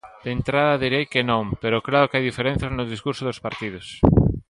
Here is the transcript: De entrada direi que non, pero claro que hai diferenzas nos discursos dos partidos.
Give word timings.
De 0.23 0.29
entrada 0.37 0.81
direi 0.83 1.05
que 1.13 1.21
non, 1.31 1.43
pero 1.61 1.83
claro 1.87 2.07
que 2.09 2.17
hai 2.17 2.23
diferenzas 2.29 2.71
nos 2.73 2.91
discursos 2.93 3.25
dos 3.27 3.43
partidos. 3.45 3.85